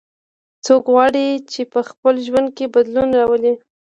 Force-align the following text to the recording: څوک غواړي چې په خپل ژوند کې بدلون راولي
څوک 0.65 0.83
غواړي 0.93 1.27
چې 1.51 1.61
په 1.73 1.79
خپل 1.89 2.15
ژوند 2.27 2.47
کې 2.57 2.71
بدلون 2.75 3.09
راولي 3.19 3.53